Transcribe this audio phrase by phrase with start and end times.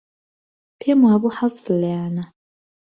[0.79, 2.25] پێم وابوو حەزت لێیانە.